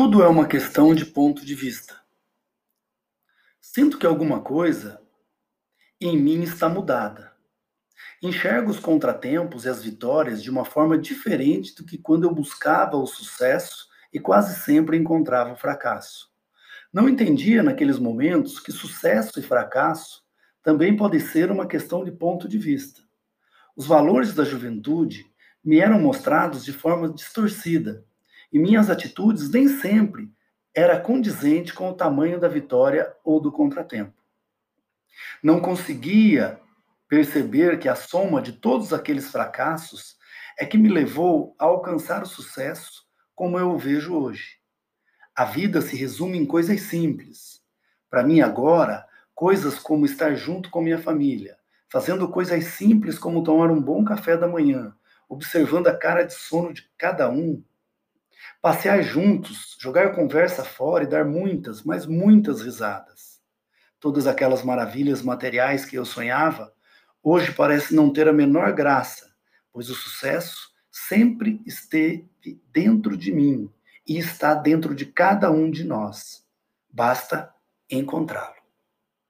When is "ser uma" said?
21.18-21.66